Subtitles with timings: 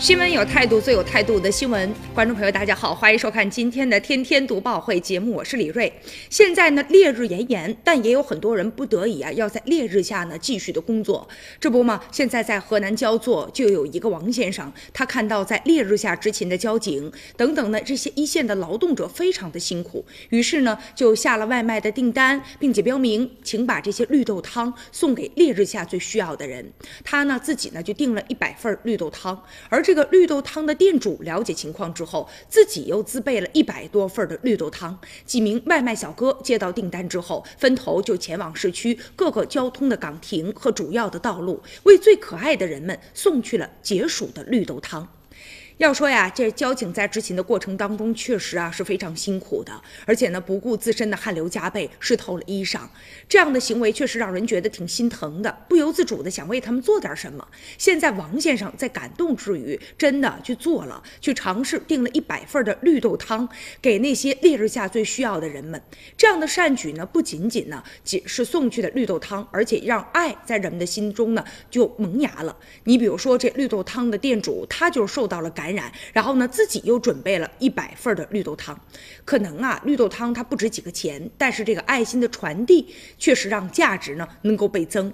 [0.00, 1.92] 新闻有态度，最有态度的新闻。
[2.14, 5.92] 观众朋友，大家好，欢迎收看今天的《天天读报会》节目，我是李锐。
[6.30, 11.28] 现在呢，烈日炎炎，但也有很多人不得已啊，要在烈日下呢继续的工作。
[11.60, 26.72] 这不嘛，现在在河南焦作就有一个王先生，他看到在烈日下执勤的交警等等呢这些一线的劳动者非常的辛苦，于是呢就下了外卖的订单，并且标明请把这些绿豆汤送给烈日下最需要的人。
[27.04, 29.38] 他呢自己呢就订了一百份绿豆汤，
[29.68, 34.96] 而这个绿豆汤的店主了解情况之后，自己又自备了一百多份的绿豆汤。
[35.26, 45.08] 几名外卖小哥接到订单之后，分头就前往市区各个交通的岗亭和主要的道路，为最可爱的人们送去了解暑的绿豆汤。
[45.80, 49.72] 要说呀，这交警在执勤的过程当中，确实啊是非常辛苦的，
[50.04, 52.80] 而且呢不顾自身的汗流浃背，湿透了衣裳，
[53.26, 57.48] 这样的行为确实让人觉得挺心疼的，不由自主的想为他们做点什么。
[57.78, 63.48] 现在王先生在感动之余，真的去做了，去尝试订了一百份的绿豆汤，
[63.80, 65.82] 给那些烈日下最需要的人们。
[66.14, 72.54] 这样的善举呢，不仅仅呢仅是送去的绿豆汤，而且让爱在人们的心中呢就萌芽了。
[72.84, 75.69] 你比如说这绿豆汤的店主，他就受到了感。
[76.12, 78.78] 然后呢，自己又准备了一百份的绿豆汤。
[79.24, 85.12] 可能啊，绿豆汤它不值几个钱，但是这个爱心的传递确实让价值呢能够倍增。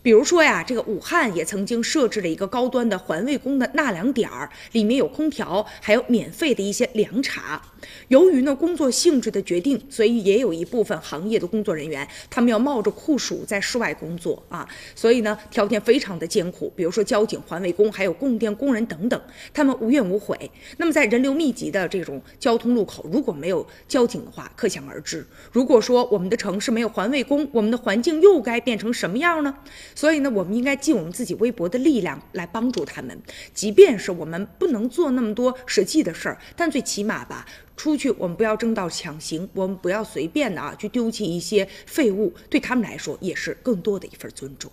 [0.00, 7.60] 比如说呀，这个武汉也曾经设置了一个高端的环卫工的纳凉点儿，里面有空调，还有免费的一些凉茶。
[8.08, 16.72] 由于呢工作性质的决定，所以也有一部分行业的工作人员，他们要冒着酷暑在室外工作啊，所以呢条件非常的艰苦。
[16.76, 19.20] 比如说交警、环卫工，还有供电工人等等，
[19.52, 20.50] 他们无怨无悔。
[20.76, 25.26] 那么在人流密集的这种交通路口，如果没有交警的话，可想而知。
[25.52, 29.54] 如果说我们的城市没有环卫工，我们的环境又该变成什么样呢？
[29.98, 33.20] 所以呢，我们应该尽我们自己微薄的力量来帮助他们，
[33.52, 37.44] 即便是我们不能做那么多实际的事儿，但最起码吧。
[37.76, 44.70] 出去，我们不要争道抢行，我们不要随便的啊去丢弃一些废物，对他们来说也是更多的一份尊重。